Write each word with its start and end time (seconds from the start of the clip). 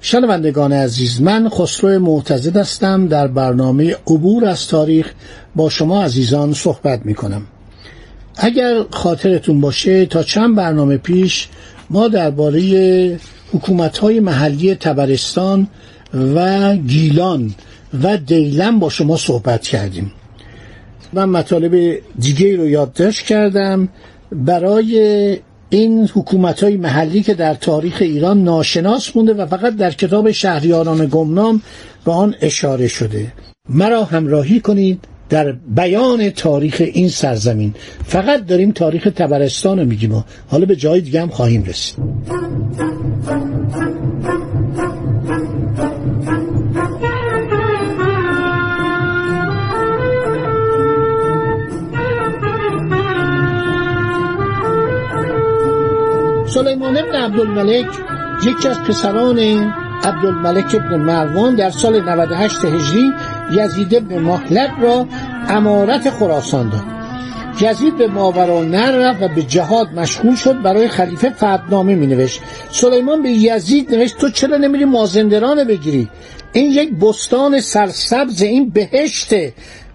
شنوندگان 0.00 0.72
عزیز 0.72 1.22
من 1.22 1.48
خسرو 1.48 1.98
معتزد 1.98 2.56
هستم. 2.56 3.06
در 3.06 3.26
برنامه 3.26 3.96
عبور 4.06 4.44
از 4.44 4.68
تاریخ 4.68 5.12
با 5.56 5.68
شما 5.68 6.02
عزیزان 6.02 6.52
صحبت 6.52 7.06
می 7.06 7.14
کنم 7.14 7.42
اگر 8.36 8.84
خاطرتون 8.90 9.60
باشه 9.60 10.06
تا 10.06 10.22
چند 10.22 10.56
برنامه 10.56 10.96
پیش 10.96 11.48
ما 11.90 12.08
درباره 12.08 13.20
حکومت 13.52 13.98
های 13.98 14.20
محلی 14.20 14.74
تبرستان 14.74 15.68
و 16.34 16.76
گیلان 16.76 17.54
و 18.02 18.16
دیلم 18.16 18.78
با 18.78 18.88
شما 18.90 19.16
صحبت 19.16 19.62
کردیم. 19.62 20.12
من 21.12 21.24
مطالب 21.24 21.98
دیگه 22.18 22.56
رو 22.56 22.68
یادداشت 22.68 23.26
کردم. 23.26 23.88
برای 24.32 25.38
این 25.70 26.08
حکومت 26.14 26.62
های 26.62 26.76
محلی 26.76 27.22
که 27.22 27.34
در 27.34 27.54
تاریخ 27.54 27.98
ایران 28.00 28.44
ناشناس 28.44 29.16
مونده 29.16 29.34
و 29.34 29.46
فقط 29.46 29.76
در 29.76 29.90
کتاب 29.90 30.30
شهریاران 30.30 31.06
گمنام 31.06 31.62
به 32.04 32.12
آن 32.12 32.34
اشاره 32.40 32.88
شده. 32.88 33.32
مرا 33.68 34.04
همراهی 34.04 34.60
کنید 34.60 35.04
در 35.28 35.52
بیان 35.52 36.30
تاریخ 36.30 36.82
این 36.94 37.08
سرزمین. 37.08 37.74
فقط 38.04 38.46
داریم 38.46 38.72
تاریخ 38.72 39.08
تبرستان 39.16 39.78
رو 39.78 39.84
میگیم 39.84 40.24
حالا 40.48 40.66
به 40.66 40.76
جای 40.76 41.00
دیگه 41.00 41.22
هم 41.22 41.28
خواهیم 41.28 41.64
رسید. 41.64 41.96
سلیمان 56.54 56.98
ابن 56.98 57.14
عبدالملک 57.14 57.86
یکی 58.44 58.68
از 58.68 58.78
پسران 58.78 59.38
عبدالملک 60.04 60.74
ابن 60.74 60.96
مروان 60.96 61.54
در 61.54 61.70
سال 61.70 62.00
98 62.00 62.64
هجری 62.64 63.12
یزید 63.50 63.94
ابن 63.94 64.18
مهلک 64.18 64.70
را 64.80 65.06
امارت 65.48 66.10
خراسان 66.10 66.68
داد. 66.68 66.84
یزید 67.60 67.96
به 67.96 68.06
ماورالنهر 68.06 68.92
رفت 68.92 69.22
و 69.22 69.28
به 69.28 69.42
جهاد 69.42 69.88
مشغول 69.96 70.34
شد 70.34 70.62
برای 70.62 70.88
خلیفه 70.88 71.30
فتنامه 71.30 71.94
می 71.94 72.06
نوشت 72.06 72.40
سلیمان 72.70 73.22
به 73.22 73.30
یزید 73.30 73.94
نوشت 73.94 74.18
تو 74.18 74.30
چرا 74.30 74.56
نمیری 74.56 74.84
مازندران 74.84 75.64
بگیری؟ 75.64 76.08
این 76.52 76.70
یک 76.70 76.94
بستان 76.94 77.60
سرسبز 77.60 78.42
این 78.42 78.70
بهشته. 78.70 79.52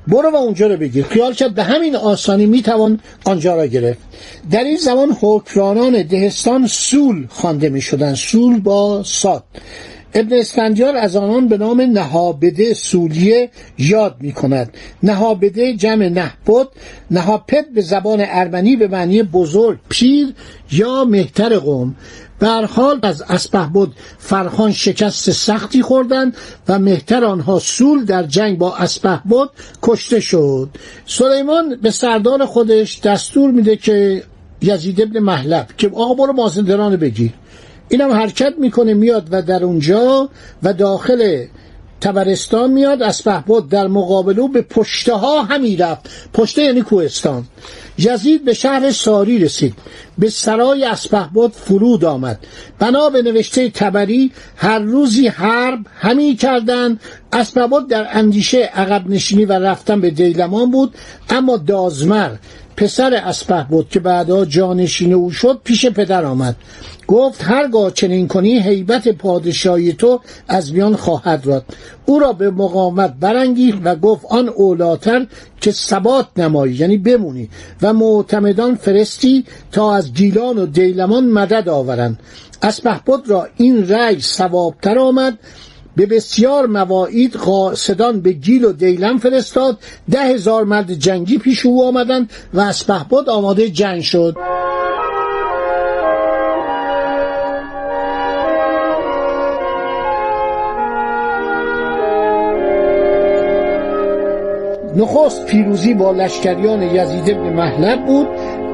برو 0.07 0.31
و 0.31 0.35
اونجا 0.35 0.67
رو 0.67 0.77
بگیر. 0.77 1.03
خیال 1.05 1.33
کرد 1.33 1.55
به 1.55 1.63
همین 1.63 1.95
آسانی 1.95 2.45
می‌توان 2.45 2.99
آنجا 3.25 3.55
را 3.55 3.65
گرفت. 3.65 3.99
در 4.51 4.63
این 4.63 4.77
زمان 4.77 5.17
حکمرانان 5.21 6.03
دهستان 6.03 6.67
سول 6.67 7.27
خوانده 7.29 7.69
می 7.69 7.81
شدن 7.81 8.13
سول 8.13 8.59
با 8.59 9.03
ساد. 9.03 9.43
ابن 10.15 10.33
اسفندیار 10.33 10.95
از 10.95 11.15
آنان 11.15 11.47
به 11.47 11.57
نام 11.57 11.81
نهابده 11.81 12.73
سولیه 12.73 13.49
یاد 13.77 14.15
می 14.19 14.31
کند 14.31 14.73
نهابده 15.03 15.73
جمع 15.73 16.09
نهبد. 16.09 16.67
نهاپد 17.11 17.69
به 17.73 17.81
زبان 17.81 18.25
ارمنی 18.27 18.75
به 18.75 18.87
معنی 18.87 19.23
بزرگ 19.23 19.79
پیر 19.89 20.33
یا 20.71 21.05
مهتر 21.05 21.57
قوم. 21.57 21.95
بر 22.39 22.65
حال 22.65 22.99
از 23.03 23.21
اسپهبد 23.21 23.87
فرخان 24.17 24.71
شکست 24.71 25.31
سختی 25.31 25.81
خوردند 25.81 26.37
و 26.67 26.79
مهتر 26.79 27.25
آنها 27.25 27.59
سول 27.59 28.05
در 28.05 28.23
جنگ 28.23 28.57
با 28.57 28.75
اسپهبد 28.75 29.49
کشته 29.81 30.19
شد. 30.19 30.69
سلیمان 31.05 31.75
به 31.81 31.91
سردار 31.91 32.45
خودش 32.45 32.99
دستور 32.99 33.51
میده 33.51 33.75
که 33.75 34.23
یزید 34.61 35.01
ابن 35.01 35.19
محلب 35.19 35.67
که 35.77 35.91
آقا 35.95 36.13
برو 36.13 36.33
مازندران 36.33 36.95
بگیر. 36.95 37.31
اینم 37.89 38.11
حرکت 38.11 38.53
می‌کنه 38.57 38.93
میاد 38.93 39.27
و 39.31 39.41
در 39.41 39.63
اونجا 39.63 40.29
و 40.63 40.73
داخل 40.73 41.45
تبرستان 42.01 42.71
میاد. 42.71 43.01
اسپهبد 43.03 43.69
در 43.69 43.87
مقابل 43.87 44.47
به 44.47 44.61
پشته 44.61 45.13
ها 45.13 45.43
همی 45.43 45.75
رفت. 45.75 46.09
پشته 46.33 46.61
یعنی 46.63 46.81
کوهستان. 46.81 47.45
یزید 47.97 48.45
به 48.45 48.53
شهر 48.53 48.91
ساری 48.91 49.39
رسید. 49.39 49.73
به 50.17 50.29
سرای 50.29 50.85
اسپهبد 50.85 51.51
فرود 51.51 52.05
آمد. 52.05 52.39
بنا 52.79 53.09
به 53.09 53.21
نوشته 53.21 53.69
تبری 53.69 54.31
هر 54.55 54.79
روزی 54.79 55.27
حرب 55.27 55.79
همی 55.95 56.35
کردند 56.35 56.99
اسپهبد 57.33 57.87
در 57.87 58.07
اندیشه 58.11 58.57
عقب 58.57 59.09
نشینی 59.09 59.45
و 59.45 59.51
رفتن 59.53 60.01
به 60.01 60.09
دیلمان 60.09 60.71
بود 60.71 60.93
اما 61.29 61.57
دازمر 61.57 62.31
پسر 62.77 63.13
اسپه 63.13 63.65
بود 63.69 63.89
که 63.89 63.99
بعدا 63.99 64.45
جانشین 64.45 65.13
او 65.13 65.31
شد 65.31 65.61
پیش 65.63 65.85
پدر 65.85 66.25
آمد. 66.25 66.55
گفت 67.07 67.43
هرگاه 67.43 67.91
چنین 67.91 68.27
کنی 68.27 68.59
حیبت 68.59 69.07
پادشاهی 69.07 69.93
تو 69.93 70.19
از 70.47 70.73
میان 70.73 70.95
خواهد 70.95 71.47
راد. 71.47 71.65
او 72.05 72.19
را 72.19 72.33
به 72.33 72.51
مقامت 72.51 73.13
برانگیخت 73.19 73.79
و 73.83 73.95
گفت 73.95 74.25
آن 74.29 74.49
اولاتر 74.49 75.27
که 75.61 75.71
ثبات 75.71 76.27
نمایی 76.37 76.73
یعنی 76.73 76.97
بمونی 76.97 77.49
و 77.81 77.93
معتمدان 77.93 78.75
فرستی 78.75 79.45
تا 79.71 79.95
از 79.95 80.13
گیلان 80.13 80.57
و 80.57 80.65
دیلمان 80.65 81.25
مدد 81.25 81.69
آورند. 81.69 82.19
اسپهبد 82.61 83.27
را 83.27 83.47
این 83.57 83.87
رأی 83.87 84.21
ثوابتر 84.21 84.99
آمد. 84.99 85.39
به 85.95 86.05
بسیار 86.05 86.67
مواعید 86.67 87.35
قاصدان 87.35 88.21
به 88.21 88.31
گیل 88.31 88.65
و 88.65 88.71
دیلم 88.71 89.17
فرستاد. 89.17 89.77
ده 90.11 90.19
هزار 90.19 90.63
مرد 90.63 90.93
جنگی 90.93 91.37
پیش 91.37 91.65
او 91.65 91.85
آمدند 91.85 92.29
و 92.53 92.59
اسپهبد 92.59 93.29
آماده 93.29 93.69
جنگ 93.69 94.01
شد. 94.01 94.37
نخست 104.95 105.45
پیروزی 105.45 105.93
با 105.93 106.11
لشکریان 106.11 106.81
یزید 106.81 107.29
ابن 107.29 107.53
محلب 107.53 108.05
بود 108.05 108.27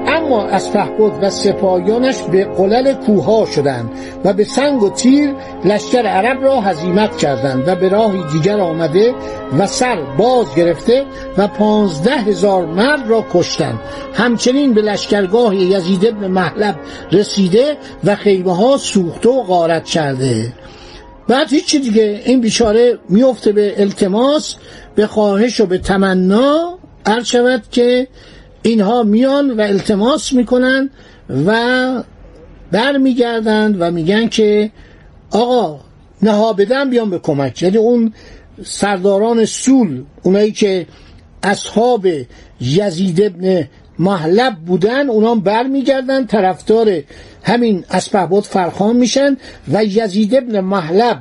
اما 0.07 0.43
از 0.43 0.69
فهبد 0.69 1.23
و 1.23 1.29
سپاهیانش 1.29 2.21
به 2.21 2.45
قلل 2.45 2.93
کوها 2.93 3.45
شدند 3.45 3.89
و 4.25 4.33
به 4.33 4.43
سنگ 4.43 4.83
و 4.83 4.89
تیر 4.89 5.35
لشکر 5.65 6.05
عرب 6.05 6.43
را 6.43 6.61
هزیمت 6.61 7.17
کردند 7.17 7.67
و 7.67 7.75
به 7.75 7.89
راهی 7.89 8.23
دیگر 8.33 8.59
آمده 8.59 9.13
و 9.59 9.67
سر 9.67 9.97
باز 10.17 10.55
گرفته 10.55 11.05
و 11.37 11.47
پانزده 11.47 12.11
هزار 12.11 12.65
مرد 12.65 13.09
را 13.09 13.25
کشتند. 13.33 13.79
همچنین 14.13 14.73
به 14.73 14.81
لشکرگاه 14.81 15.55
یزید 15.55 16.05
ابن 16.05 16.27
محلب 16.27 16.75
رسیده 17.11 17.77
و 18.03 18.15
خیمه 18.15 18.55
ها 18.55 18.77
سوخته 18.77 19.29
و 19.29 19.43
غارت 19.43 19.85
کرده. 19.85 20.53
بعد 21.29 21.53
هیچی 21.53 21.79
دیگه. 21.79 22.21
این 22.25 22.41
بیچاره 22.41 22.99
میفته 23.09 23.51
به 23.51 23.81
التماس 23.81 24.55
به 24.95 25.07
خواهش 25.07 25.59
و 25.59 25.65
به 25.65 25.77
تمنا. 25.77 26.79
عرض 27.05 27.25
شود 27.25 27.63
که 27.71 28.07
اینها 28.61 29.03
میان 29.03 29.51
و 29.51 29.61
التماس 29.61 30.33
می‌کنن 30.33 30.89
و 31.45 32.03
برمیگردند 32.71 33.75
و 33.79 33.91
میگن 33.91 34.27
که 34.27 34.71
آقا 35.31 35.79
نهابدن 36.21 36.89
بیان 36.89 37.09
به 37.09 37.19
کمک. 37.19 37.63
یعنی 37.63 37.77
اون 37.77 38.13
سرداران 38.63 39.45
سول 39.45 40.03
اونایی 40.23 40.51
که 40.51 40.85
اصحاب 41.43 42.07
یزید 42.61 43.21
ابن 43.21 43.67
محلب 43.99 44.55
بودن 44.55 45.09
اونا 45.09 45.35
برمیگردن 45.35 46.25
طرفدار 46.25 47.03
همین 47.43 47.85
اسپهبد 47.91 48.43
فرخان 48.43 48.95
میشن 48.95 49.37
و 49.73 49.83
یزید 49.83 50.35
ابن 50.35 50.59
محلب 50.59 51.19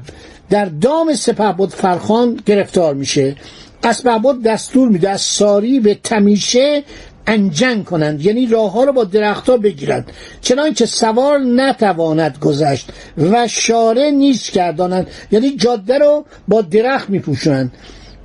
در 0.51 0.65
دام 0.65 1.15
سپهبد 1.15 1.69
فرخان 1.69 2.41
گرفتار 2.47 2.95
میشه. 2.95 3.37
اسپهبد 3.83 4.43
دستور 4.43 4.89
میده 4.89 5.11
از 5.11 5.21
ساری 5.21 5.81
به 5.81 5.95
تمیشه 5.95 6.83
انجنگ 7.27 7.85
کنند 7.85 8.27
یعنی 8.27 8.47
راه 8.47 8.73
ها 8.73 8.85
رو 8.85 8.93
با 8.93 9.05
درختها 9.05 9.57
بگیرند. 9.57 10.13
چنانکه 10.41 10.87
سوار 10.87 11.39
نتواند 11.39 12.39
گذشت 12.39 12.91
و 13.17 13.49
شاره 13.49 14.11
نیست 14.11 14.53
گردانند 14.53 15.07
یعنی 15.31 15.51
جاده 15.51 15.99
رو 15.99 16.25
با 16.49 16.61
درخت 16.61 17.11
میپوشونند 17.11 17.73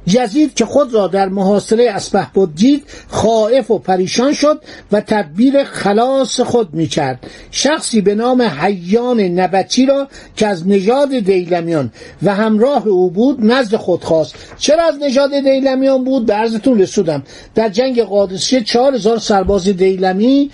یزید 0.08 0.54
که 0.54 0.66
خود 0.66 0.94
را 0.94 1.08
در 1.08 1.30
محاصره 1.30 1.92
اسپهبد 1.92 2.56
دید 2.56 2.84
خائف 3.10 3.72
و 3.72 3.80
پریشان 3.80 4.34
شد 4.34 4.62
و 4.92 5.02
تدبیر 5.02 5.64
خلاص 5.64 6.40
خود 6.40 6.74
می 6.74 6.88
کرد 6.88 7.28
شخصی 7.52 8.02
به 8.02 8.16
نام 8.16 8.42
حیان 8.42 9.20
نبتی 9.20 9.86
را 9.86 10.08
که 10.36 10.48
از 10.48 10.68
نژاد 10.68 11.20
دیلمیان 11.20 11.92
و 12.24 12.36
همراه 12.36 12.88
او 12.88 13.12
بود 13.12 13.46
نزد 13.46 13.76
خود 13.76 14.04
خواست. 14.04 14.36
چرا 14.58 14.84
از 14.84 14.96
نژاد 15.02 15.30
دیلمیان 15.30 16.04
بود؟ 16.04 16.26
به 16.26 16.34
عرضتون 16.34 16.80
رسودم. 16.80 17.24
در 17.56 17.70
جنگ 17.70 18.02
قادسیه 18.02 18.62
چهار 18.62 18.96
هزار 18.96 19.18
سرباز 19.18 19.64
دیلمی 19.64 20.52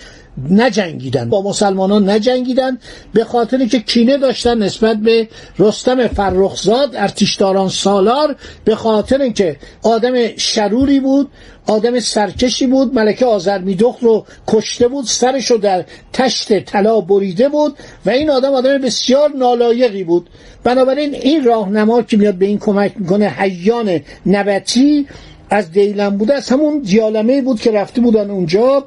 نجنگیدن. 0.49 1.29
با 1.29 1.41
مسلمانان 1.41 2.09
نجنگیدن. 2.09 2.77
به 3.13 3.23
خاطر 3.23 3.65
که 3.65 3.79
کینه 3.79 4.17
داشتن 4.17 4.57
نسبت 4.57 4.97
به 4.97 5.27
رستم 5.59 6.07
فرخزاد 6.07 6.95
ارتشداران 6.95 7.69
سالار. 7.69 8.35
به 8.65 8.75
خاطر 8.75 9.21
اینکه 9.21 9.57
آدم 9.83 10.37
شروری 10.37 10.99
بود 10.99 11.29
آدم 11.67 11.99
سرکشی 11.99 12.67
بود 12.67 12.93
ملکه 12.93 13.25
آزرمیدخت 13.25 14.03
رو 14.03 14.25
کشته 14.47 14.87
بود 14.87 15.05
سرش 15.05 15.51
رو 15.51 15.57
در 15.57 15.85
تشت 16.13 16.59
طلا 16.59 17.01
بریده 17.01 17.49
بود 17.49 17.77
و 18.05 18.09
این 18.09 18.29
آدم 18.29 18.53
آدم 18.53 18.77
بسیار 18.77 19.29
نالایقی 19.37 20.03
بود. 20.03 20.29
بنابراین 20.63 21.15
این 21.15 21.43
راهنما 21.43 22.01
که 22.01 22.17
میاد 22.17 22.35
به 22.35 22.45
این 22.45 22.59
کمک 22.59 22.93
می‌کنه 22.95 23.29
حیان 23.29 23.99
نبتی 24.25 25.07
از 25.49 25.71
دیلم 25.71 26.17
بوده 26.17 26.33
از 26.33 26.49
همون 26.49 26.79
دیالمه 26.79 27.41
بود 27.41 27.61
که 27.61 27.71
رفته 27.71 28.01
بودن 28.01 28.29
اونجا. 28.29 28.85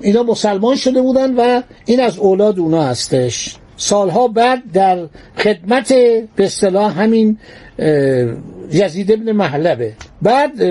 اینا 0.00 0.22
مسلمان 0.22 0.76
شده 0.76 1.02
بودن 1.02 1.34
و 1.34 1.62
این 1.86 2.00
از 2.00 2.18
اولاد 2.18 2.58
اونا 2.58 2.82
هستش. 2.82 3.56
سالها 3.76 4.28
بعد 4.28 4.62
در 4.72 5.06
خدمت 5.36 5.92
به 6.36 6.44
اصطلاح 6.44 7.00
همین 7.02 7.38
یزید 8.72 9.12
ابن 9.12 9.32
محلبه 9.32 9.92
بعد 10.22 10.62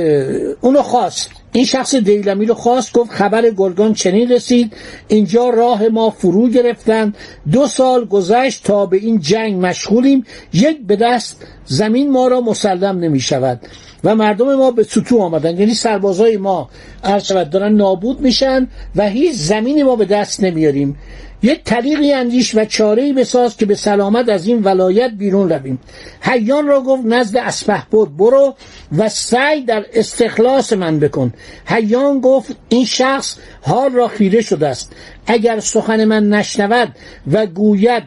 اونو 0.61 0.81
خواست. 0.81 1.29
این 1.51 1.65
شخص 1.65 1.95
دیلمی 1.95 2.45
رو 2.45 2.53
خواست 2.53 2.93
گفت 2.93 3.11
خبر 3.11 3.49
گرگان 3.49 3.93
چنین 3.93 4.31
رسید. 4.31 4.73
اینجا 5.07 5.49
راه 5.49 5.87
ما 5.87 6.09
فرو 6.09 6.49
گرفتن. 6.49 7.13
دو 7.51 7.67
سال 7.67 8.05
گذشت 8.05 8.63
تا 8.63 8.85
به 8.85 8.97
این 8.97 9.19
جنگ 9.19 9.65
مشغولیم. 9.65 10.25
یک 10.53 10.87
به 10.87 10.95
دست 10.95 11.45
زمین 11.65 12.11
ما 12.11 12.27
را 12.27 12.41
مسلم 12.41 12.99
نمی 12.99 13.19
شود 13.19 13.61
و 14.03 14.15
مردم 14.15 14.55
ما 14.55 14.71
به 14.71 14.83
سطوح 14.83 15.21
آمدن. 15.21 15.59
یعنی 15.59 15.73
سربازای 15.73 16.37
ما 16.37 16.69
شود 17.23 17.49
دارن 17.49 17.73
نابود 17.73 18.21
میشن 18.21 18.67
و 18.95 19.09
هیچ 19.09 19.35
زمینی 19.35 19.83
ما 19.83 19.95
به 19.95 20.05
دست 20.05 20.43
نمیاریم. 20.43 20.97
یک 21.43 21.63
طریقی 21.63 22.13
اندیش 22.13 22.55
و 22.55 22.65
چاره 22.65 23.13
بساز 23.13 23.57
که 23.57 23.65
به 23.65 23.75
سلامت 23.75 24.29
از 24.29 24.47
این 24.47 24.63
ولایت 24.63 25.11
بیرون 25.11 25.49
رویم. 25.49 25.79
حیان 26.21 26.67
را 26.67 26.81
گفت 26.81 27.05
نزد 27.05 27.37
اسپه 27.37 27.83
بود 27.91 28.17
برو 28.17 28.55
و 28.97 29.09
سعی 29.09 29.61
در 29.61 29.85
استخلاص 29.93 30.73
من 30.73 30.99
بکن. 30.99 31.33
حیان 31.65 32.19
گفت 32.19 32.55
این 32.69 32.85
شخص 32.85 33.35
حال 33.61 33.91
را 33.91 34.07
خیره 34.07 34.41
شده 34.41 34.67
است. 34.67 34.95
اگر 35.27 35.59
سخن 35.59 36.05
من 36.05 36.29
نشنود 36.29 36.95
و 37.31 37.45
گوید 37.45 38.03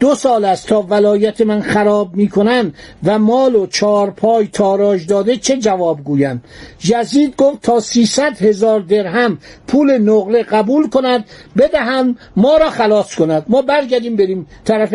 دو 0.00 0.14
سال 0.14 0.44
است 0.44 0.66
تا 0.66 0.82
ولایت 0.82 1.40
من 1.40 1.62
خراب 1.62 2.16
می‌کنن 2.16 2.72
و 3.04 3.18
مال 3.18 3.54
و 3.54 3.66
چارپای 3.66 4.46
تاراج 4.46 5.06
داده 5.06 5.36
چه 5.36 5.56
جواب 5.56 6.04
گویم؟ 6.04 6.42
یزید 6.84 7.36
گفت 7.36 7.62
تا 7.62 7.80
سیصد 7.80 8.42
هزار 8.42 8.80
درهم 8.80 9.38
پول 9.66 9.98
نقله 9.98 10.42
قبول 10.42 10.88
کند 10.88 11.24
بدهم 11.56 12.16
ما 12.36 12.56
را 12.56 12.70
خلاص 12.70 13.14
کند. 13.14 13.44
ما 13.48 13.62
برگردیم 13.62 14.16
بریم 14.16 14.46
طرف 14.64 14.94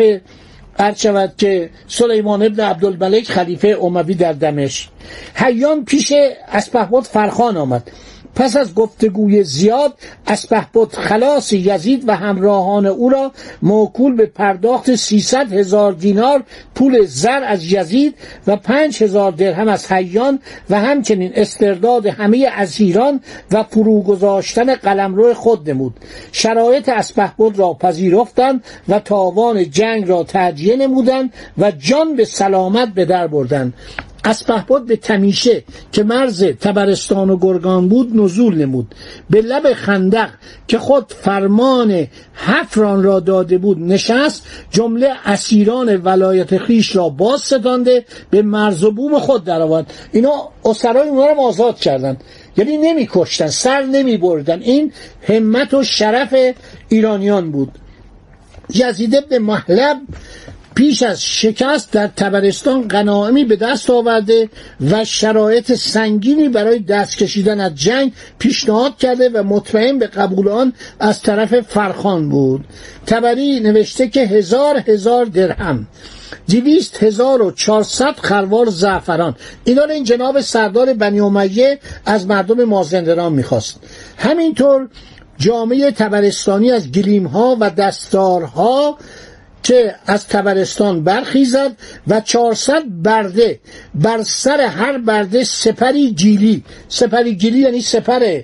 هر 0.78 0.94
شود 0.94 1.32
که 1.38 1.70
سلیمان 1.88 2.42
ابن 2.42 2.64
عبدالملک 2.64 3.28
خلیفه 3.28 3.78
اموی 3.82 4.14
در 4.14 4.32
دمشق. 4.32 4.88
حیان 5.34 5.84
پیش 5.84 6.12
اسپهبد 6.52 7.02
فرخان 7.02 7.56
آمد. 7.56 7.90
پس 8.34 8.56
از 8.56 8.74
گفتگوی 8.74 9.44
زیاد 9.44 9.94
اسپهبد 10.26 10.92
خلاص 10.92 11.52
یزید 11.52 12.08
و 12.08 12.16
همراهان 12.16 12.86
او 12.86 13.08
را 13.08 13.32
موکول 13.62 14.16
به 14.16 14.26
پرداخت 14.26 14.94
300 14.94 15.52
هزار 15.52 15.92
دینار 15.92 16.42
پول 16.74 17.04
زر 17.06 17.42
از 17.46 17.72
یزید 17.72 18.14
و 18.46 18.56
5 18.56 19.02
هزار 19.02 19.32
درهم 19.32 19.68
از 19.68 19.92
حیان 19.92 20.38
و 20.70 20.80
همچنین 20.80 21.32
استرداد 21.34 22.06
همه 22.06 22.48
اسیران 22.52 23.20
و 23.50 23.62
فرو 23.62 24.02
گذاشتن 24.02 24.74
قلمرو 24.74 25.34
خود 25.34 25.70
نمود. 25.70 25.94
شرایط 26.32 26.88
اسپهبد 26.88 27.58
را 27.58 27.74
پذیرفتند 27.74 28.64
و 28.88 28.98
تاوان 28.98 29.70
جنگ 29.70 30.08
را 30.08 30.24
تعجیه 30.24 30.76
نمودند 30.76 31.32
و 31.58 31.70
جان 31.70 32.16
به 32.16 32.24
سلامت 32.24 32.88
به 32.88 33.04
در 33.04 33.26
بردند. 33.26 33.74
اسپهبد 34.24 34.84
به 34.84 34.96
تمیشه 34.96 35.64
که 35.92 36.02
مرز 36.02 36.44
تبرستان 36.44 37.30
و 37.30 37.36
گرگان 37.36 37.88
بود 37.88 38.16
نزول 38.16 38.58
نمود. 38.58 38.94
به 39.30 39.40
لب 39.40 39.72
خندق 39.72 40.28
که 40.68 40.78
خود 40.78 41.12
فرمان 41.12 42.06
حفران 42.34 43.02
را 43.02 43.20
داده 43.20 43.58
بود 43.58 43.78
نشست 43.78 44.46
جمله 44.70 45.12
اسیران 45.24 45.96
ولایت 45.96 46.58
خیش 46.58 46.96
را 46.96 47.08
باز 47.08 47.40
ستانده 47.40 48.04
به 48.30 48.42
مرز 48.42 48.84
و 48.84 48.90
بوم 48.90 49.18
خود 49.18 49.44
درآورد. 49.44 49.92
اینا 50.12 50.48
اسرای 50.64 51.08
اونا 51.08 51.26
رو 51.26 51.40
آزاد 51.40 51.78
کردند. 51.78 52.24
یعنی 52.56 52.76
نمی 52.76 53.08
کشتن 53.10 53.48
سر 53.48 53.82
نمی 53.82 54.16
بردن. 54.16 54.60
این 54.60 54.92
همت 55.28 55.74
و 55.74 55.82
شرف 55.82 56.34
ایرانیان 56.88 57.50
بود. 57.50 57.78
یزید 58.74 59.14
ابن 59.14 59.38
محلب 59.38 59.96
پیش 60.74 61.02
از 61.02 61.24
شکست 61.24 61.92
در 61.92 62.06
تبرستان 62.06 62.88
غنائمی 62.88 63.44
به 63.44 63.56
دست 63.56 63.90
آورده 63.90 64.48
و 64.90 65.04
شرایط 65.04 65.72
سنگینی 65.72 66.48
برای 66.48 66.78
دست 66.78 67.18
کشیدن 67.18 67.60
از 67.60 67.74
جنگ 67.74 68.12
پیشنهاد 68.38 68.96
کرده 68.96 69.28
و 69.28 69.42
مطمئن 69.42 69.98
به 69.98 70.06
قبول 70.06 70.48
آن 70.48 70.72
از 71.00 71.22
طرف 71.22 71.60
فرخان 71.60 72.28
بود. 72.28 72.64
تبری 73.06 73.60
نوشته 73.60 74.08
که 74.08 74.20
هزار 74.20 74.82
هزار 74.86 75.24
درهم 75.24 75.86
دویست 76.50 77.02
هزار 77.02 77.42
و 77.42 77.50
چهارصد 77.50 78.14
خروار 78.16 78.66
زعفران. 78.66 79.36
اینا 79.64 79.84
این 79.84 80.04
جناب 80.04 80.40
سردار 80.40 80.94
بنی 80.94 81.20
امیه 81.20 81.78
از 82.06 82.26
مردم 82.26 82.64
مازندران 82.64 83.32
می‌خواست. 83.32 83.80
همینطور 84.16 84.88
جامعه 85.38 85.90
تبرستانی 85.90 86.70
از 86.70 86.92
گلیم 86.92 87.26
ها 87.26 87.56
و 87.60 87.70
دستارها 87.70 88.98
که 89.62 89.94
از 90.06 90.26
تبرستان 90.28 91.04
برخیزد 91.04 91.72
و 92.08 92.20
400 92.20 92.82
برده 92.88 93.60
بر 93.94 94.22
سر 94.22 94.60
هر 94.60 94.98
برده 94.98 95.44
سپری 95.44 96.10
گیلی 96.10 96.64
سپری 96.88 97.34
گیلی 97.34 97.58
یعنی 97.58 97.80
سپر 97.80 98.40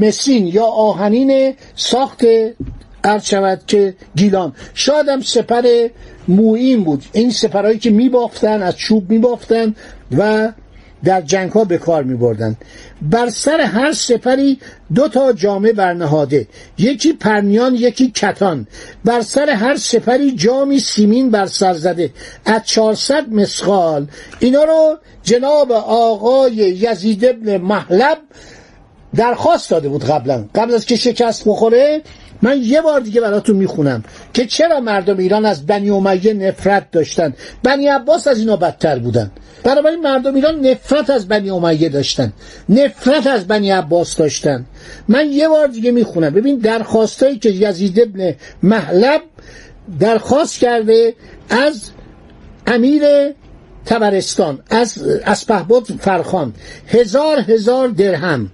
مسین 0.00 0.46
یا 0.46 0.64
آهنین 0.64 1.54
ساخت 1.76 2.24
عرض 3.04 3.24
شود 3.24 3.60
که 3.66 3.94
گیلان. 4.16 4.52
شاید 4.74 5.08
هم 5.08 5.20
سپر 5.20 5.88
بود. 6.84 7.04
این 7.12 7.30
سپرهایی 7.30 7.78
که 7.78 7.90
میبافتن 7.90 8.62
از 8.62 8.76
چوب 8.76 9.10
میبافتن 9.10 9.74
و 10.18 10.52
در 11.04 11.20
جنگ 11.20 11.52
ها 11.52 11.64
به 11.64 11.78
کار 11.78 12.02
می 12.02 12.14
بردن. 12.14 12.56
بر 13.02 13.28
سر 13.30 13.60
هر 13.60 13.92
سپری 13.92 14.58
دو 14.94 15.08
تا 15.08 15.32
جامه 15.32 15.72
برنهاده. 15.72 16.46
یکی 16.78 17.12
پرنیان 17.12 17.74
یکی 17.74 18.10
کتان. 18.10 18.66
بر 19.04 19.20
سر 19.20 19.50
هر 19.50 19.76
سپری 19.76 20.32
جامی 20.32 20.78
سیمین 20.78 21.30
بر 21.30 21.46
سر 21.46 21.74
زده. 21.74 22.10
از 22.44 22.62
400 22.64 23.32
مسخال 23.32 24.06
اینا 24.40 24.64
رو 24.64 24.98
جناب 25.22 25.72
آقای 25.72 26.54
یزید 26.54 27.24
ابن 27.24 27.56
محلب 27.56 28.18
درخواست 29.14 29.70
داده 29.70 29.88
بود 29.88 30.04
قبلا. 30.04 30.44
قبل 30.54 30.74
از 30.74 30.86
که 30.86 30.96
شکست 30.96 31.42
بخوره 31.46 32.02
من 32.42 32.58
یه 32.62 32.80
بار 32.80 33.00
دیگه 33.00 33.20
براتون 33.20 33.56
می‌خونم 33.56 34.04
که 34.32 34.46
چرا 34.46 34.80
مردم 34.80 35.18
ایران 35.18 35.44
از 35.44 35.66
بنی 35.66 35.90
امیه 35.90 36.32
نفرت 36.32 36.90
داشتن؟ 36.90 37.34
بنی 37.62 37.88
عباس 37.88 38.28
از 38.28 38.38
اینا 38.38 38.56
بدتر 38.56 38.98
بودن. 38.98 39.30
بنابراین 39.64 40.00
مردم 40.00 40.34
ایران 40.34 40.66
نفرت 40.66 41.10
از 41.10 41.28
بنی 41.28 41.50
امیه 41.50 41.88
داشتن. 41.88 42.32
نفرت 42.68 43.26
از 43.26 43.46
بنی 43.46 43.70
عباس 43.70 44.16
داشتن. 44.16 44.66
من 45.08 45.32
یه 45.32 45.48
بار 45.48 45.66
دیگه 45.66 45.90
می‌خونم. 45.90 46.30
ببین 46.30 46.58
درخواستایی 46.58 47.38
که 47.38 47.50
یزید 47.50 48.00
ابن 48.00 48.34
محلب 48.62 49.20
درخواست 50.00 50.58
کرده 50.58 51.14
از 51.50 51.90
امیر 52.66 53.02
تبرستان 53.86 54.58
از 54.70 55.02
اسپهبد 55.24 55.82
فرخان 56.00 56.54
هزار 56.88 57.38
هزار 57.38 57.88
درهم 57.88 58.50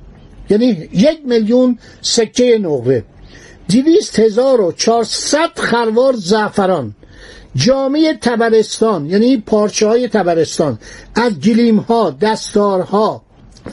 یعنی 0.51 0.89
یک 0.93 1.19
میلیون 1.25 1.79
سکه 2.01 2.59
نقره. 2.59 3.05
دویست 3.71 4.19
هزار 4.19 4.61
و 4.61 4.73
چهارصد 4.73 5.51
خروار 5.59 6.15
زعفران. 6.17 6.95
جامعه 7.55 8.15
تبرستان 8.21 9.07
یعنی 9.07 9.37
پارچه 9.37 9.87
های 9.87 10.09
تبرستان 10.09 10.79
از 11.15 11.41
گلیم 11.41 11.77
ها 11.77 12.11
دستارها 12.11 13.23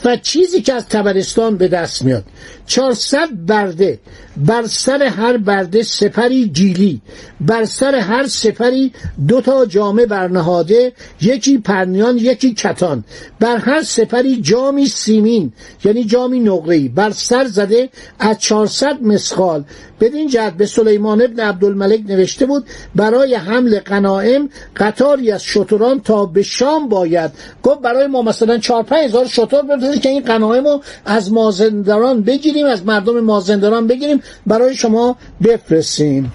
و 0.05 0.17
چیزی 0.17 0.61
که 0.61 0.73
از 0.73 0.87
تبرستان 0.87 1.57
به 1.57 1.67
دست 1.67 2.01
میاد. 2.01 2.23
400 2.67 3.29
برده 3.47 3.99
بر 4.37 4.65
سر 4.67 5.03
هر 5.03 5.37
برده 5.37 5.83
سپری 5.83 6.47
گیلی 6.47 7.01
بر 7.41 7.65
سر 7.65 7.95
هر 7.95 8.27
سپری 8.27 8.93
دو 9.27 9.41
تا 9.41 9.65
جامه 9.65 10.05
برنهاده 10.05 10.93
یکی 11.21 11.57
پرنیان 11.57 12.17
یکی 12.17 12.53
کتان. 12.53 13.03
بر 13.39 13.57
هر 13.57 13.81
سپری 13.81 14.41
جامی 14.41 14.85
سیمین 14.85 15.53
یعنی 15.83 16.03
جامی 16.03 16.39
نقره‌ای. 16.39 16.89
بر 16.89 17.09
سر 17.09 17.45
زده 17.45 17.89
از 18.19 18.37
400 18.39 19.01
مسخال. 19.01 19.63
بدین 19.99 20.27
جهت 20.27 20.53
به 20.53 20.65
سلیمان 20.65 21.21
ابن 21.21 21.39
عبدالملک 21.39 22.01
نوشته 22.07 22.45
بود 22.45 22.65
برای 22.95 23.35
حمل 23.35 23.79
قنائم 23.79 24.49
قطاری 24.75 25.31
از 25.31 25.43
شتران 25.43 25.99
تا 25.99 26.25
به 26.25 26.43
شام 26.43 26.89
باید. 26.89 27.31
گفت 27.63 27.81
برای 27.81 28.07
ما 28.07 28.21
مثلا 28.21 28.57
4 28.57 28.85
هزار 28.91 29.25
شتر 29.25 29.61
بفرستید 29.61 30.01
که 30.01 30.09
این 30.09 30.23
قنائم 30.23 30.63
رو 30.63 30.81
از 31.05 31.31
مازندران 31.31 32.21
بگیریم 32.57 32.71
از 32.71 32.85
مردم 32.85 33.19
مازندران 33.19 33.87
بگیریم 33.87 34.21
برای 34.45 34.75
شما 34.75 35.17
بفرستیم. 35.43 36.31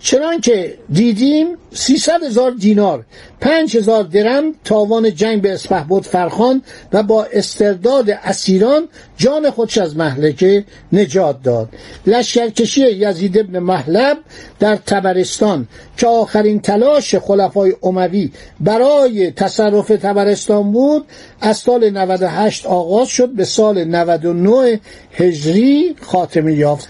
چنان 0.00 0.40
که 0.40 0.78
دیدیم 0.92 1.46
300 1.72 2.22
هزار 2.22 2.50
دینار 2.50 3.04
5 3.40 3.76
هزار 3.76 4.02
درم 4.02 4.54
تاوان 4.64 5.14
جنگ 5.14 5.42
به 5.42 5.52
اسپهبد 5.52 6.02
فرخان 6.02 6.62
و 6.92 7.02
با 7.02 7.24
استرداد 7.24 8.10
اسیران 8.10 8.88
جان 9.16 9.50
خودش 9.50 9.78
از 9.78 9.96
محلکه 9.96 10.64
نجات 10.92 11.42
داد. 11.42 11.68
لشکرکشی 12.06 12.90
یزید 12.90 13.38
ابن 13.38 13.58
محلب 13.58 14.18
در 14.58 14.76
تبرستان 14.76 15.68
که 15.96 16.06
آخرین 16.06 16.60
تلاش 16.60 17.14
خلفای 17.14 17.74
اموی 17.82 18.32
برای 18.60 19.30
تصرف 19.30 19.88
تبرستان 19.88 20.72
بود 20.72 21.04
از 21.40 21.56
سال 21.56 21.90
98 21.90 22.66
آغاز 22.66 23.08
شد 23.08 23.28
به 23.28 23.44
سال 23.44 23.84
99 23.84 24.80
هجری 25.12 25.96
خاتمه 26.02 26.54
یافت. 26.54 26.88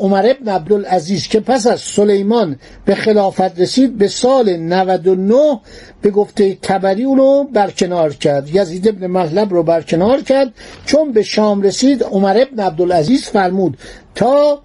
عمر 0.00 0.26
ابن 0.26 0.48
عبدالعزیز 0.48 1.28
که 1.28 1.40
پس 1.40 1.66
از 1.66 1.80
سلیمان 1.80 2.56
به 2.84 2.94
خلافت 2.94 3.60
رسید 3.60 3.98
به 3.98 4.08
سال 4.08 4.56
99 4.56 5.60
به 6.02 6.10
گفته 6.10 6.58
تبری 6.62 7.04
اونو 7.04 7.44
برکنار 7.44 8.14
کرد. 8.14 8.54
یزید 8.54 8.88
ابن 8.88 9.06
محلب 9.06 9.54
رو 9.54 9.62
برکنار 9.62 10.20
کرد. 10.20 10.52
چون 10.86 11.12
به 11.12 11.22
شام 11.22 11.62
رسید 11.62 12.04
عمر 12.04 12.44
ابن 12.50 12.62
عبدالعزیز 12.62 13.24
فرمود 13.24 13.78
تا 14.14 14.62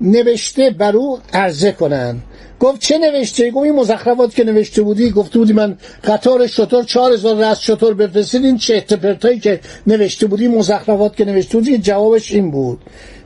نوشته 0.00 0.70
بر 0.70 0.96
او 0.96 1.18
عرضه 1.32 1.72
کنند 1.72 2.22
گفت 2.60 2.80
چه 2.80 2.98
نوشته؟ 2.98 3.50
گفت 3.50 3.64
این 3.64 3.74
مزخرفات 3.74 4.34
که 4.34 4.44
نوشته 4.44 4.82
بودی؟ 4.82 5.10
گفته 5.10 5.38
بودی 5.38 5.52
من 5.52 5.76
قطار 6.04 6.46
شطور 6.46 6.84
چهار 6.84 7.12
هزار 7.12 7.36
رأس 7.36 7.60
شطور 7.60 7.94
بفرستید. 7.94 8.44
این 8.44 8.58
چه 8.58 8.80
پرتایی 8.80 9.40
که 9.40 9.60
نوشته 9.86 10.26
بودی 10.26 10.48
مزخرفات 10.48 11.16
که 11.16 11.24
نوشته 11.24 11.58
بودی 11.58 11.78
جوابش 11.78 12.32
این 12.32 12.50
بود. 12.50 12.78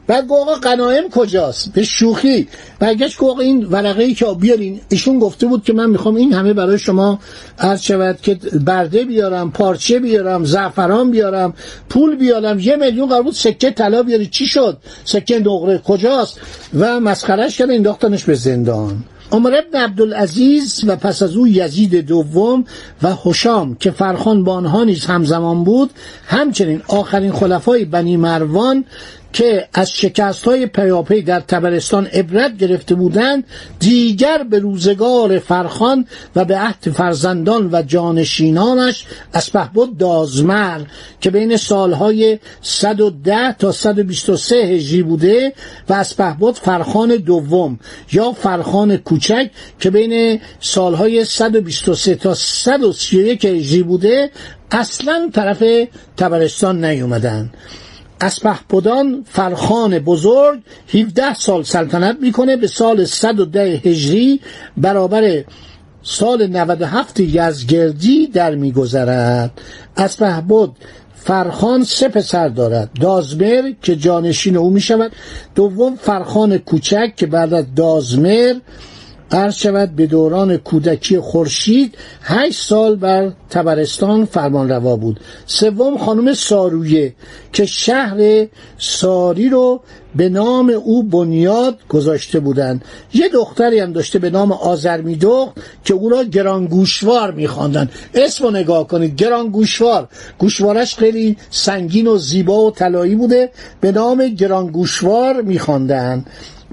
گفت 0.08 0.30
آقا 0.30 0.54
قنایم 0.54 1.10
کجاست؟ 1.10 1.72
به 1.72 1.82
شوخی. 1.82 2.48
برگشت 2.78 3.18
گفت 3.18 3.40
این 3.40 3.64
ورقه 3.64 4.02
ای 4.02 4.14
که 4.14 4.26
بیارین. 4.40 4.80
ایشون 4.88 5.18
گفته 5.18 5.46
بود 5.46 5.64
که 5.64 5.72
من 5.72 5.90
می‌خوام 5.90 6.14
این 6.14 6.32
همه 6.32 6.52
برای 6.52 6.78
شما 6.78 7.18
عرض 7.58 7.80
شود 7.80 8.20
که 8.22 8.38
برده 8.66 9.04
بیارم 9.04 9.50
پارچه 9.50 9.98
بیارم 9.98 10.44
زعفران 10.44 11.10
بیارم 11.10 11.54
پول 11.88 12.16
بیارم. 12.16 12.58
یه 12.58 12.76
میلیون 12.76 13.08
قرار 13.08 13.22
بود 13.22 13.34
سکه 13.34 13.70
طلا 13.70 14.02
بیاری. 14.02 14.26
چی 14.26 14.46
شد؟ 14.46 14.78
سکه 15.04 15.38
نقره 15.38 15.78
کجاست؟ 15.78 16.40
و 16.78 17.00
مسخرش 17.00 17.58
کرد 17.58 17.70
انداختنش 17.70 18.24
به 18.24 18.34
زندان. 18.34 19.04
عمر 19.32 19.54
ابن 19.54 19.80
عبدالعزیز 19.80 20.84
و 20.86 20.96
پس 20.96 21.22
از 21.22 21.36
او 21.36 21.48
یزید 21.48 21.94
دوم 21.94 22.64
و 23.02 23.14
حشام 23.24 23.74
که 23.74 23.90
فرخان 23.90 24.44
با 24.44 24.54
آنها 24.54 24.84
نیز 24.84 25.04
همزمان 25.04 25.64
بود 25.64 25.90
همچنین 26.26 26.82
آخرین 26.88 27.32
خلفای 27.32 27.84
بنی 27.84 28.16
مروان 28.16 28.84
که 29.34 29.68
از 29.74 29.92
شکست 29.92 30.44
های 30.44 30.66
پیاپی 30.66 31.22
در 31.22 31.40
تبرستان 31.40 32.06
عبرت 32.06 32.56
گرفته 32.56 32.94
بودند 32.94 33.44
دیگر 33.80 34.42
به 34.42 34.58
روزگار 34.58 35.38
فرخان 35.38 36.06
و 36.36 36.44
به 36.44 36.58
عهد 36.58 36.90
فرزندان 36.94 37.68
و 37.72 37.82
جانشینانش 37.82 39.06
اسپهبد 39.34 39.96
دازمر 39.98 40.80
که 41.20 41.30
بین 41.30 41.56
سالهای 41.56 42.38
110 42.62 43.52
تا 43.52 43.72
123 43.72 44.56
هجری 44.56 45.02
بوده 45.02 45.52
و 45.88 45.92
اسپهبد 45.92 46.54
فرخان 46.54 47.16
دوم 47.16 47.78
یا 48.12 48.32
فرخان 48.32 48.96
کوچک 48.96 49.50
که 49.80 49.90
بین 49.90 50.40
سالهای 50.60 51.24
123 51.24 52.14
تا 52.14 52.34
131 52.34 53.44
هجری 53.44 53.82
بوده 53.82 54.30
اصلا 54.70 55.30
طرف 55.32 55.64
تبرستان 56.16 56.84
نیومدن. 56.84 57.50
اسپهبدان 58.24 59.24
فرخان 59.30 59.98
بزرگ 59.98 60.60
17 60.94 61.34
سال 61.34 61.62
سلطنت 61.62 62.16
می‌کنه. 62.20 62.56
به 62.56 62.66
سال 62.66 63.04
110 63.04 63.60
هجری 63.60 64.40
برابر 64.76 65.44
سال 66.02 66.46
97 66.46 67.20
یزگردی 67.20 68.26
در 68.26 68.54
میگذرد. 68.54 69.50
اسپهبد 69.96 70.70
فرخان 71.14 71.84
سه 71.84 72.08
پسر 72.08 72.48
دارد. 72.48 72.90
دازمر 73.00 73.72
که 73.82 73.96
جانشین 73.96 74.56
او 74.56 74.70
می 74.70 74.80
شود 74.80 75.12
دوم 75.54 75.96
فرخان 75.96 76.58
کوچک 76.58 77.12
که 77.16 77.26
بعد 77.26 77.54
از 77.54 77.64
دازمر 77.76 78.54
عرض 79.30 79.54
شود 79.54 79.96
به 79.96 80.06
دوران 80.06 80.56
کودکی 80.56 81.18
خورشید 81.18 81.94
هشت 82.22 82.60
سال 82.60 82.96
بر 82.96 83.32
تبرستان 83.50 84.24
فرمان 84.24 84.68
روا 84.68 84.96
بود. 84.96 85.20
سوم 85.46 85.98
خانم 85.98 86.34
سارویه 86.34 87.14
که 87.52 87.66
شهر 87.66 88.46
ساری 88.78 89.48
رو 89.48 89.80
به 90.16 90.28
نام 90.28 90.70
او 90.70 91.02
بنیاد 91.02 91.78
گذاشته 91.88 92.40
بودند. 92.40 92.84
یه 93.14 93.28
دختری 93.28 93.78
هم 93.78 93.92
داشته 93.92 94.18
به 94.18 94.30
نام 94.30 94.52
آزرمیدخت 94.52 95.52
که 95.84 95.94
او 95.94 96.08
را 96.08 96.22
گرانگوشوار 96.24 97.30
میخواندند. 97.30 97.92
اسم 98.14 98.44
رو 98.44 98.50
نگاه 98.50 98.88
کنید 98.88 99.16
گرانگوشوار. 99.16 100.08
گوشوارش 100.38 100.96
خیلی 100.96 101.36
سنگین 101.50 102.06
و 102.06 102.18
زیبا 102.18 102.66
و 102.66 102.70
طلایی 102.70 103.14
بوده. 103.14 103.50
به 103.80 103.92
نام 103.92 104.28
گرانگوشوار 104.28 105.42
میخواندند. 105.42 106.26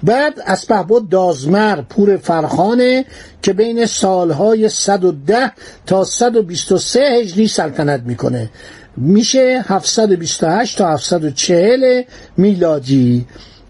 بعد 0.04 0.40
اسپهبد 0.48 1.10
دازمر 1.10 1.82
پور 1.82 2.18
فرخانه 2.18 3.06
که 3.42 3.54
بین 3.54 3.86
سالهای 3.86 4.70
110 4.70 5.52
تا 5.86 6.04
123 6.04 7.00
هجری 7.00 7.48
سلطنت 7.48 8.02
می‌کنه. 8.06 8.50
میشه 8.98 9.66
728 9.68 10.78
تا 10.78 10.88
740 10.88 12.04
میلادی. 12.38 13.26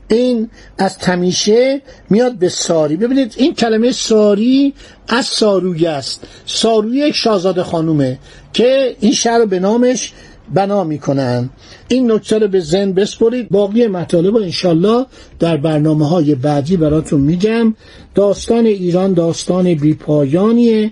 این 0.07 0.49
از 0.77 0.97
تمیشه 0.97 1.81
میاد 2.09 2.35
به 2.35 2.49
ساری. 2.49 2.97
ببینید 2.97 3.33
این 3.37 3.53
کلمه 3.53 3.91
ساری 3.91 4.73
از 5.07 5.25
ساروی 5.25 5.87
است. 5.87 6.23
ساروی 6.45 6.97
یک 6.97 7.15
شاهزاده 7.15 7.63
خانومه 7.63 8.19
که 8.53 8.95
این 8.99 9.13
شهر 9.13 9.45
به 9.45 9.59
نامش 9.59 10.13
بنا 10.53 10.83
می‌کنن. 10.83 11.49
این 11.87 12.11
نکته 12.11 12.39
رو 12.39 12.47
به 12.47 12.59
ذهن 12.59 12.93
بسپرید. 12.93 13.49
باقی 13.49 13.87
مطالب 13.87 14.35
رو 14.35 14.43
انشالله 14.43 15.05
در 15.39 15.57
برنامه 15.57 16.07
های 16.07 16.35
بعدی 16.35 16.77
براتون 16.77 17.21
میگم. 17.21 17.73
داستان 18.15 18.65
ایران 18.65 19.13
داستان 19.13 19.73
بیپایانیه. 19.73 20.91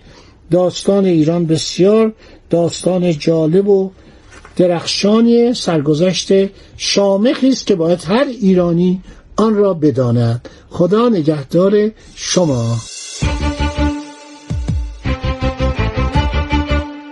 داستان 0.51 1.05
ایران 1.05 1.45
بسیار 1.45 2.13
داستان 2.49 3.17
جالب 3.17 3.67
و 3.67 3.91
درخشانی 4.55 5.53
سرگذشت 5.53 6.31
شامخی 6.77 7.49
است 7.49 7.67
که 7.67 7.75
باید 7.75 8.03
هر 8.07 8.25
ایرانی 8.41 9.01
آن 9.35 9.55
را 9.55 9.73
بداند. 9.73 10.49
خدا 10.69 11.09
نگهدار 11.09 11.91
شما. 12.15 12.77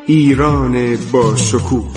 ایران 0.08 0.98
با 1.12 1.36
شکوه. 1.36 1.97